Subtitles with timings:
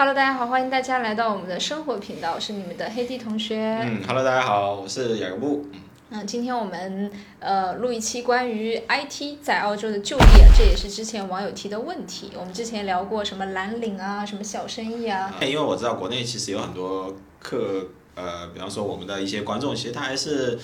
[0.00, 3.78] Hello，大家好，欢迎大家来到我们的生活频道，我是你们的黑弟同学。
[3.84, 5.66] 嗯，Hello，大家好，我是雅各布。
[6.08, 12.30] 嗯，今天我们呃录一期关于 IT 在澳洲的就业，这也是之前网友提的问题。
[12.34, 15.34] 我们之前聊过什么蓝领啊，什么小生意啊。
[15.42, 20.58] 因为我知道国内其实有很多客，呃，比方说我们的一些观众，其实他还是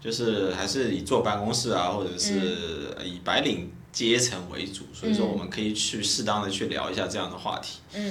[0.00, 7.78] 就是还是以坐办公室啊，或者是以白领阶层为主，所以说我们可以去适当的去聊一下这样的话题。
[7.94, 8.10] 嗯。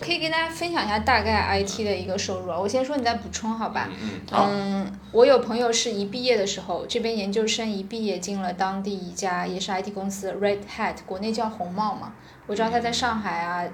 [0.00, 3.88] 可以跟大家分享一下大概 IT 的一个收入啊，我先说，你再补充好吧？
[4.02, 12.14] 嗯嗯，我有朋友是一毕业的时候，这边研究生一毕业进了当地一家也是 IT 公司 Red Hat，国内叫红帽嘛。
[12.46, 13.64] 我知道他在上海啊，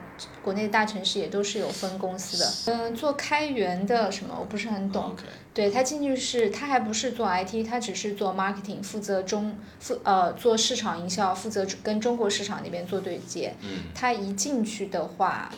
[0.42, 2.74] 国内大城市也都是有分公司的。
[2.74, 5.16] 嗯，做开源的什么我不是很懂。
[5.54, 13.54] 对他进去是，他还不是做 IT，他只是做 marketing，负责中负呃做市场营销，负责跟中国市场那边做对接。
[13.62, 13.84] 嗯。
[13.94, 15.50] 他一进去的话。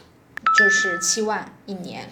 [0.59, 2.03] 就是七万一年，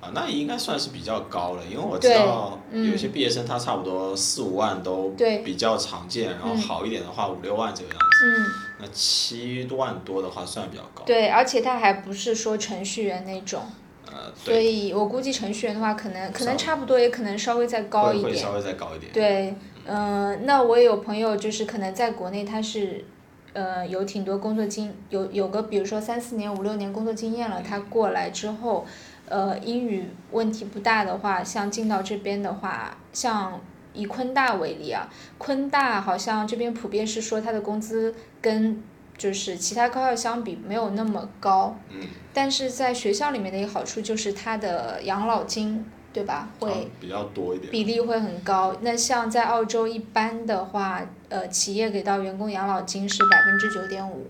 [0.00, 5.08] 啊，那应该算是比较高了，因为我知道有些毕业生他差不多四五万都
[5.42, 8.26] 比较常见，然后好一点的话五六万这个样子。
[8.26, 8.46] 嗯，
[8.80, 11.02] 那七万多的话算比较高。
[11.06, 13.62] 对，而且他还不是说程序员那种，
[14.06, 18.36] 呃，所以我估计程序员的话可能可能差不多，也可能稍微再高一点。
[18.36, 19.10] 稍微再高一点。
[19.12, 19.54] 对，
[19.86, 23.06] 嗯，那我也有朋友就是可能在国内他是。
[23.54, 28.84] 呃，有挺多工作经有有个，比如说三四年、五六年工作经验了，他过来之后，
[29.28, 33.60] 呃，英语问题不大的话，像进到这边的话，像
[33.92, 38.82] 以昆大为例啊，昆大好像这边普遍是说他的工资跟
[39.16, 42.00] 就是其他高校相比没有那么高，嗯，
[42.32, 45.86] 但是在学校里面的一个好处就是他的养老金。
[46.14, 46.48] 对吧？
[46.60, 48.76] 会比较多一点，比例会很高。
[48.82, 54.28] 那像在澳洲一般的话，呃，企业给到员工养老金是百分之九点五，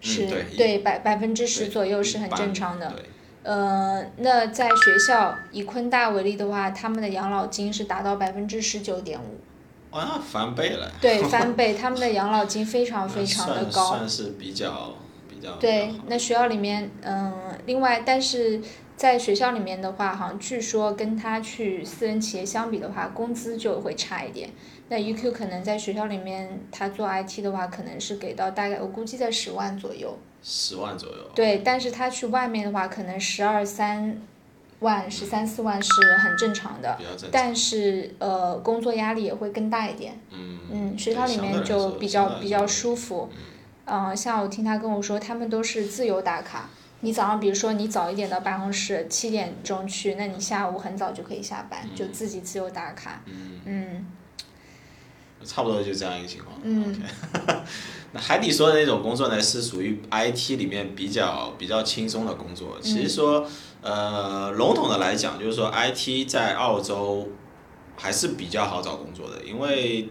[0.00, 2.94] 是对百百分之十左右是很正常的。
[3.42, 9.40] 呃，那在学校以昆大为例的话，他们的养老金是达到百分之十九点五。
[9.90, 10.90] 哇，翻倍了。
[11.02, 13.90] 对，翻倍， 他们的养老金非常非常的高。
[13.90, 14.94] 算是比较
[15.28, 15.56] 比较。
[15.56, 17.34] 对，那学校里面，嗯，
[17.66, 18.62] 另外，但是。
[18.98, 24.50] 在学校里面的话，好像据说跟他去私人企业相比的话，工资就会差一点。
[24.88, 30.18] 那 UQ 可能在学校里面，他做 IT 的话，可能是给到大概我估计在十万左右。
[30.42, 31.30] 十万左右。
[31.32, 34.20] 对，但是他去外面的话，可能十二三
[34.80, 36.98] 万、十三四万是很正常的。
[37.30, 40.18] 但是呃，工作压力也会更大一点。
[40.32, 40.58] 嗯。
[40.72, 43.30] 嗯，学校里面就比较比较舒服。
[43.86, 44.16] 嗯。
[44.16, 46.68] 像我听他跟我说，他们都是自由打卡。
[47.00, 53.22] 你早上，比如说你早一点到办公室，七点钟去，那你下午很早就可以下班，就自己自由打卡。
[53.26, 53.60] 嗯。
[53.64, 54.06] 嗯。
[55.44, 56.58] 差不多就这样一个情况。
[56.64, 57.00] 嗯。
[58.10, 62.76] 那海底说的那种工作呢，是属于 IT 里面比较比较轻松的工作。
[62.82, 63.46] 其实说，
[63.80, 67.28] 呃，笼统的来讲，就是说 IT 在澳洲
[67.96, 70.08] 还是比较好找工作的，因为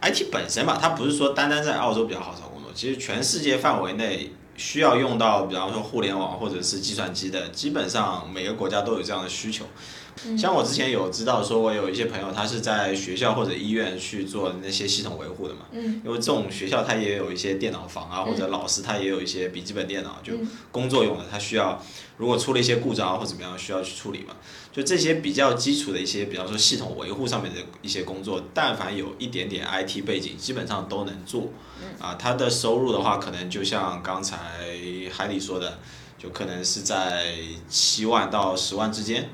[0.00, 4.30] IT 本身吧，它不是说单单在澳洲比较好找工作，其实全世界范围内。
[4.62, 9.66] 需要用到，比方说互联网或者是计算机的，基本上每个国家都有这样的需求。
[10.36, 15.62] 像我之前有知道，说我有一些朋友，他是在学校或者医院去做那些系统维护的嘛。
[15.72, 20.34] 因为这种学校它也有一些电脑房啊，或者老师他也有一些笔记本电脑，就
[20.70, 21.82] 工作用的，他需要
[22.18, 24.36] 如果出了一些故障或怎么样，需要去处理嘛。
[24.72, 31.48] 就这些比较基础的一些，比方说系统维护上面的一些工作，但凡有一点点 IT 背景，基本上都能做。
[31.98, 34.38] 啊，他的收入的话，可能就像刚才
[35.12, 35.78] 海里说的，
[36.16, 37.34] 就可能是在
[37.68, 39.28] 七万到十万之间。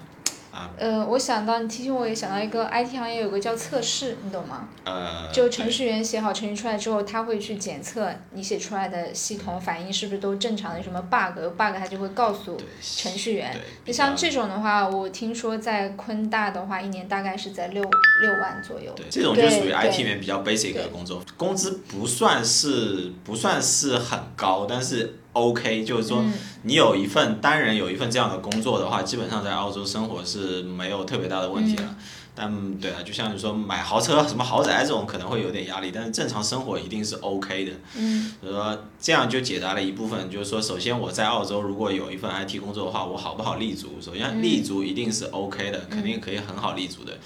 [0.77, 4.69] 呃，我想到你提醒我也想到一个 IT 行业有个叫测试，你懂吗？
[4.85, 13.55] 呃，就程序员写好程序出来之后，他会去检测你写出来的系统反应是不是都正常的，有什么 bug，有 bug 他就会告诉程序员。
[13.85, 18.93] 你像这种的话，我听说在昆大的话，一年大概是在六六万左右。
[18.97, 25.18] 对，这种就属于 IT 里面比较 basic 的工作，工资不算是不算是很高，但是。
[25.33, 25.85] O.K.
[25.85, 26.25] 就是说，
[26.63, 31.95] 你有一份单人有一份这样的工作的话，基本上在澳洲生活是没有特别大的问题了。
[32.35, 37.65] 但对啊，就像你说买豪车、什么豪宅这种可能会有点压力，但是正常生活一定是 O.K.
[37.65, 37.73] 的。
[37.97, 38.33] 嗯。
[38.41, 42.59] 所以说这样就解答了一部分，就是说，首先我在澳洲如果有一份 I.T.
[42.61, 43.99] 工作的话，我好不好立足？
[44.01, 45.71] 首先立足一定是 O.K.
[45.71, 47.19] 的，肯定可以很好立足的。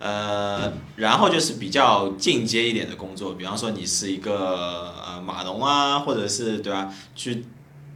[0.00, 6.90] 呃，然后就是比较进阶一点的工作，比方说你是一个呃码农啊，或者是对吧？
[7.14, 7.44] 去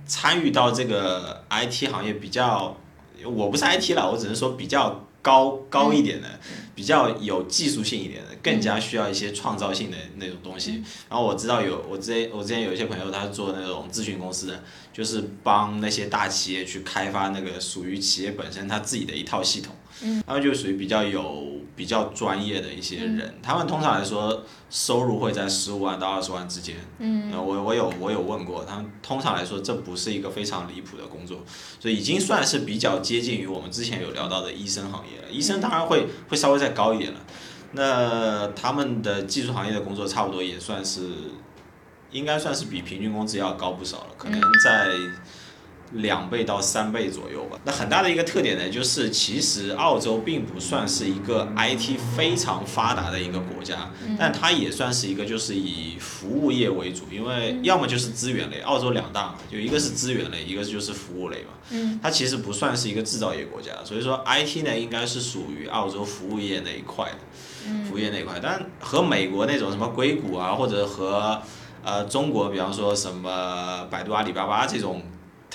[0.07, 2.77] 参与到这个 IT 行业比较，
[3.25, 6.29] 我不是 IT 了，我只能说比较高高一点的，
[6.75, 10.85] 比较有技术性一点的，更加需要一些创造性的那种东西。
[11.09, 14.63] 然后我知道有我之前我之前有一些朋友，他是做那种咨询公司的，
[14.93, 19.75] 就是帮那些大企业去开发那个属于企业本身他自己的一套系统。
[20.27, 26.77] 他们就属于比较有比较专业的一些人，他们通常来说收入会在十五万到二十万之间。
[26.99, 31.43] 嗯，我我有我有问过，他们通常来说这不是一个非常离谱的工作，
[31.81, 35.31] 所以已经算是比较接近于我们之前有聊到的医生行业了。
[35.31, 37.21] 医生当然会会稍微再高一点了，
[37.73, 41.11] 那他们的技术行业的工作差不多也算是，
[42.13, 44.89] 应该算是比平均工资要高不少了，可能在。
[45.95, 47.59] 两倍到三倍左右吧。
[47.65, 61.99] 那很大的一个特点呢，就是其实澳洲并不算是一个 IT 非常发达的一个国家，但它也算是一个就是以服务业为主，因为要么就是资源类，澳洲两大嘛，就一个是资源类，一个就是服务类嘛。
[62.03, 68.39] 它其实不算是一个制造业国家，所以说 IT 呢应该是属于澳洲服务业那一块的，服务业那一块。
[68.43, 71.41] 但和美国那种什么硅谷啊，或者和
[71.83, 75.03] 呃中国，比方说什么百度、阿里巴巴这种。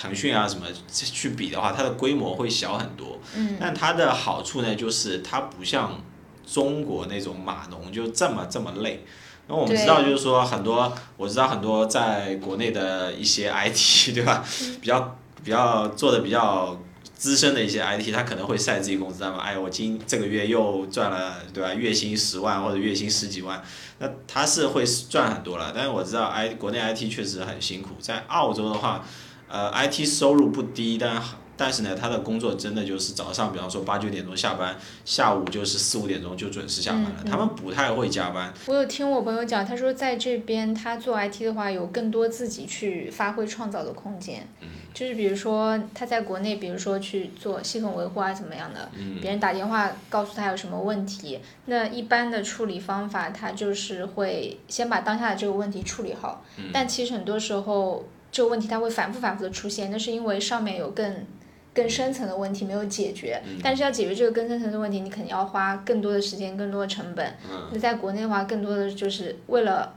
[0.00, 3.18] 腾讯啊什么去比的话，它的规模会小很多。
[3.34, 3.56] 嗯。
[3.60, 6.00] 但它的好处呢，就是它不像
[6.46, 9.04] 中国那种码农就这么这么累。
[9.48, 14.42] 因为我们知道，就是说很多，我知道很多在国内的一些 IT， 对吧？
[14.80, 16.80] 比较比较做的比较
[17.14, 19.40] 资深的一些 IT，他可能会晒自己工资单嘛。
[19.40, 21.74] 哎，我今这个月又赚了，对吧？
[21.74, 23.60] 月薪十万或者月薪十几万，
[23.98, 25.72] 那他是会赚很多了。
[25.74, 29.04] 但是我知道，I 国内 IT 确实很辛苦，在澳洲的话。
[29.50, 31.20] 呃，IT 收入不低，但
[31.56, 34.74] 但是呢，他的工作真的就是早上，比方说八九点钟下班，
[35.04, 37.24] 下午就是四五点钟就准时下班了。
[37.28, 38.50] 他们不太会加班。
[38.66, 44.48] 我有听我朋友讲，他说在这边他做 IT 的话，有更多自己去发挥创造的空间。
[44.60, 44.68] 嗯。
[44.94, 48.88] 就是比如说他在国内，比如说去做系统维护啊，怎么样的？
[48.96, 49.18] 嗯。
[49.20, 56.42] 别人打电话告诉他有什么问题，那一般的处理方法，他就是会先把当下的这个问题处理好。
[56.56, 56.70] 嗯。
[56.72, 58.08] 但其实很多时候。
[58.32, 61.26] 这个问题它会反复反复的出现，那是因为上面有更
[61.74, 63.40] 更深层的问题没有解决。
[63.62, 67.34] 但是要解决这个更深层的问题，你肯定要花更多的时间、更多的成本。
[67.72, 69.94] 那在国内的话，更多的就是为了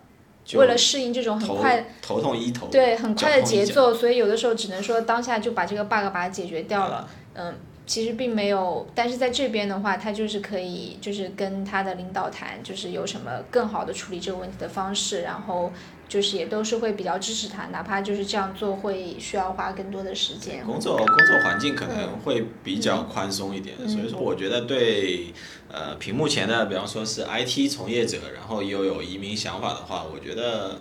[0.55, 7.07] 为了适应这种很快头痛医头对很快的节奏，所以有的时候只能说当下就把这个 bug 把它解决掉了。
[7.35, 7.53] 嗯，
[7.85, 15.71] 其实并没有，但是在这边的话，他就是可以就是跟他的领导谈，就是有什么更好的处理这个问题的方式，然后。
[16.05, 20.63] 就是也都是会比较支持他，哪怕就是这样做会需要花更多的时间。
[20.63, 25.33] 工作工作环境可能会比较宽松一点，所以说我觉得对
[25.71, 30.79] 呃屏幕前的，比方说是 IT 从业者，然后又有移民想法的话，我觉得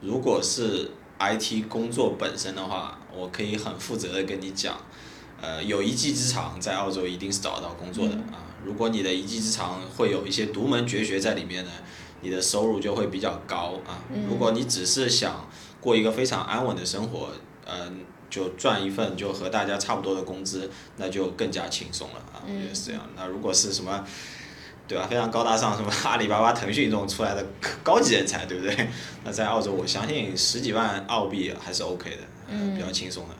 [0.00, 4.76] 如果是 IT 工作本身的话，我可以很负责的跟你讲，
[5.40, 8.44] 呃有一技之长在澳洲一定是找得到工作的啊。
[8.64, 11.70] 如果你的一技之长会有一些独门绝学在里面呢？
[12.22, 14.04] 你的收入就会比较高啊！
[14.28, 15.48] 如果你只是想
[15.80, 17.30] 过一个非常安稳的生活，
[17.64, 22.44] 嗯，就赚一份就和大家差不多的工资，那就更加轻松了啊！
[22.44, 23.00] 我觉得是这样。
[23.16, 24.04] 那如果是什么，
[24.86, 25.06] 对吧？
[25.08, 27.42] 非常高大上，什么 阿里巴巴、腾讯这种出来的
[27.82, 28.90] 高级人才，对不对？
[29.24, 33.34] 那在澳洲，我相信十几万澳币还是 OK 的，嗯比较轻松的。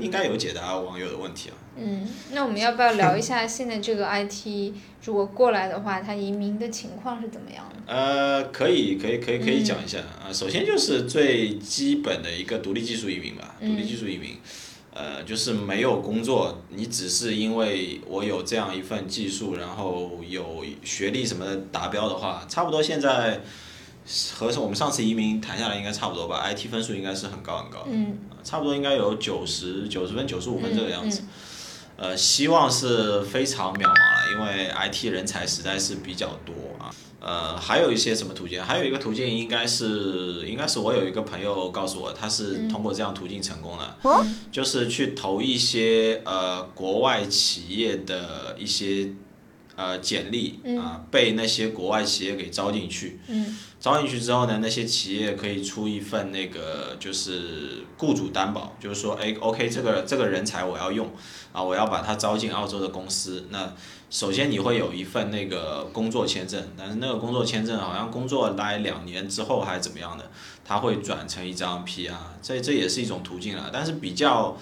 [0.00, 1.54] 应该有解答网友的问题啊。
[1.76, 4.72] 嗯，那我们要不要聊一下现在这个 IT
[5.04, 7.92] 如果过来的话，他移民的情况是怎么样的？
[7.92, 10.32] 呃，可以，可以，可以，可以讲一下啊。
[10.32, 14.36] 首先就是最基本的一个独立技术移民吧，独立技术移民，
[14.92, 23.40] 呃，就是没有工作，你只是因为我有这样一份技术，然后有学历什么的达标的话，差不多现在。
[24.34, 27.86] 和我们上次移民谈下来应该差不多吧，IT 分数应该是很高很高，
[28.42, 31.22] 差不多应该有九十九十分九十五分这个样子，
[31.96, 38.62] 呃，希望是非常渺茫了，因为 IT 人才实在是比较多啊，呃，还有一些什么途径？
[38.62, 49.12] 还有一个途径应该是应该是我有一个朋友告诉我，他是通过这样途径成功的，就是去投一些呃国外企业的一些。
[49.78, 53.20] 呃，简历啊，被那些国外企业给招进去，
[53.78, 61.08] 招进去之后呢，那些企业可以出一份那个就是雇主担保，就是说，哎，OK，这个这个人才我要用，
[61.52, 63.46] 啊，我要把他招进澳洲的公司。
[63.50, 63.72] 那
[64.10, 70.28] 首先你会有一份那个工作签证，但是那个工作签证好像工作来两年之后还是怎么样的，
[70.64, 73.70] 他会转成一张 PR，这这也是一种途径了。
[73.72, 74.58] 但是比较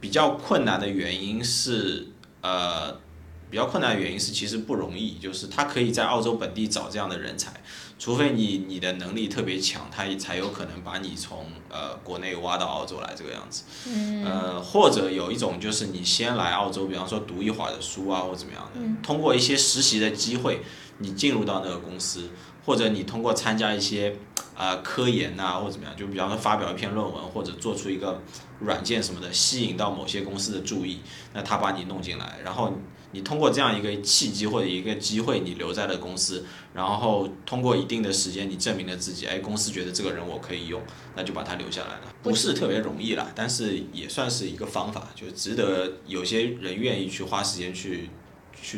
[0.00, 2.08] 比较困难的原因是，
[2.40, 3.05] 呃。
[3.50, 7.52] 比较困难的原因是其实不容易，就是他可以在澳洲本地找这样的人才，
[7.98, 13.62] 除非你你的能力特别强，他才有可能把你从呃国内挖到澳洲来这个样子。
[13.86, 20.62] 嗯呃，或者有一种就是你先来澳洲，比方说读一会儿的书啊，或怎么样的，嗯通过一些实习的机会，
[20.98, 22.30] 你进入到那个公司，
[22.66, 24.14] 或者你通过参加一些
[24.56, 28.20] 呃科研呐、或者怎么样，就比方说发表一篇论文，或者做出一个
[28.60, 30.98] 软件什么的，吸引到某些公司的注意，
[31.32, 32.72] 那他把你弄进来，然后
[33.12, 36.44] 你通过这样一个契机或者一个机会，你留在了公司，
[36.74, 40.82] 然后通过一定的时间，你证明了自己，哎，公司觉得这个人我可以用，
[41.14, 42.12] 那就把他留下来了。
[42.22, 48.10] 不是特别容易啦，但是也算是一个方法，就值得有些人愿意去花时间去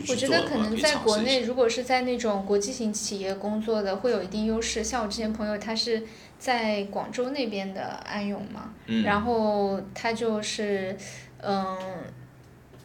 [0.09, 4.85] 我觉得可能在国内，如果是在那种国际型企业工作的，会有一定优势。
[4.85, 6.03] 像我之前朋友，他是
[6.39, 9.03] 在广州那边的安永嘛，嗯。
[9.05, 10.97] 然后他就是，
[11.41, 11.77] 嗯，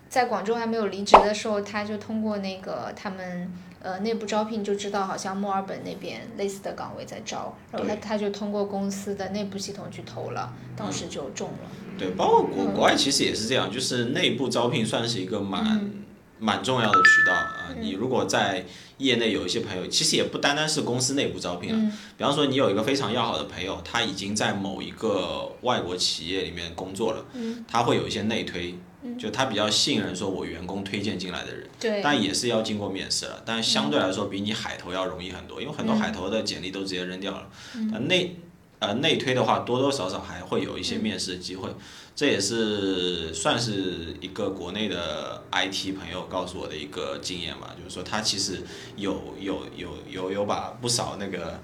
[0.07, 11.69] 在广州还没有离职的时候，他就通过那个他们呃内部招聘就知道，好像墨尔本那边类似的岗位在招，然后他他就通过公司的内部系统去投了，当时就中了。
[11.97, 12.73] 对，包括国嗯。
[12.73, 16.02] 国外其实也是这样，就是内部招聘算是一个蛮、嗯
[16.39, 17.69] 蛮重要的渠道啊。
[17.79, 18.65] 你如果在
[18.97, 21.77] 业内有一些朋友，其实也不单单是公司内部招聘啊。
[21.77, 28.75] 嗯比方说，你有一个非常要好的朋友，他已经在某一个外国企业里面工作了，嗯他会有一些内推，
[29.17, 31.67] 就他比较信任说我员工推荐进来的人。
[31.79, 37.49] 对，但也是要经过面试了，但相对来说比你海投要容易很多，因为很多嗯海投的简历都直接扔掉了。
[37.91, 38.37] 那内
[38.83, 41.69] 呃内推的话，多多少少还会有一些面试的机会，
[42.13, 48.61] 这也是算是一个国内的 IT 朋友告诉我的一个经验吧，就是说他其实
[48.97, 51.61] 有有有有有把不少那个。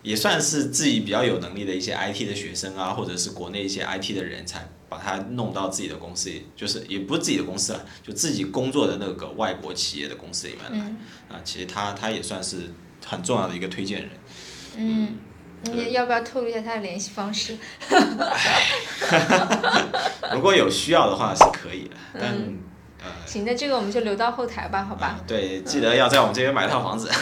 [0.00, 10.88] 也算是自己比较有能力的一些 IT 的学生啊，或者是国内一些 IT 的人才，把他弄到自己的公司里，就是也不是自己的公司了，就自己工作的那个外国企业的公司里面来。
[10.88, 10.96] 嗯
[11.28, 12.72] 啊，其实他他也算是
[13.04, 14.10] 很重要的一个推荐人。
[14.76, 15.16] 嗯，
[15.62, 17.56] 你要不要透露一下他的联系方式？
[20.32, 22.58] 如果有需要的话是可以的，但、嗯
[23.02, 25.06] 呃，行，那这个我们就留到后台吧，好吧？
[25.06, 27.08] 啊对，记得要在我们这边买套房子，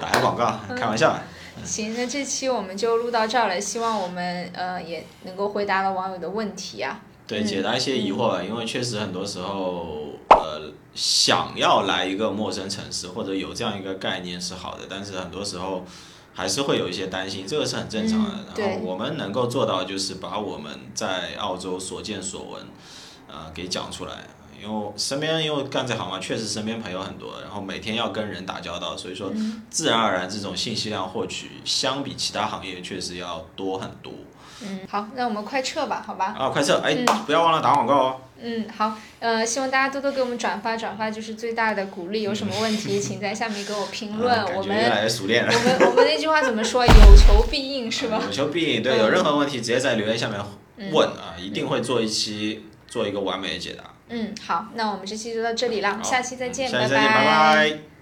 [0.00, 1.22] 打个广告，开玩笑的。
[1.64, 7.00] 行，那这期我们就录到这儿了，希望我们呃也能够回答了网友的问题啊。
[7.26, 15.84] 对，嗯解答一些疑惑吧，因为确实很多时候，呃，想要来一个陌生城市或者有这样一个概念是好的，但是很多时候
[16.34, 18.30] 还是会有一些担心，这个是很正常的。
[18.30, 22.62] 嗯然后我们能够做到就是把我们在澳洲所见所闻，
[23.28, 24.12] 呃，给讲出来。
[24.62, 34.12] 因为身边因为干这行嘛，确实身边朋友很多，然后每天要跟人打交道，所以说嗯自然而然这种信息量获取相比其他行业确实要多很多。
[34.62, 36.34] 嗯，好，那我们快撤吧，好吧？
[36.38, 36.80] 啊，快撤！
[36.82, 38.16] 哎，嗯不要忘了打广告哦。
[38.40, 42.20] 嗯，好，呃，希望大家多多给我们转发，转发就是最大的鼓励。
[42.20, 44.30] 有什么问题，请在下面给我 评论。
[44.30, 45.50] 啊我们越来越熟练了。
[45.50, 46.84] 我们 我们那句话怎么说？
[46.86, 48.20] 有求必应，是吧？
[48.22, 50.38] 有求必应，对，嗯有任何问题直接在留言下面
[50.92, 53.84] 问啊，一定会做一期做一个完美的解答。
[54.10, 57.93] 嗯，好，那我们这期就到这里了，下期再见，下期再见，拜拜